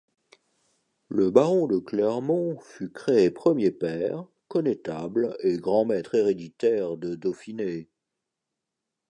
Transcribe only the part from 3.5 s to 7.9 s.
pair, connétable et grand-maître héréditaire de Dauphiné.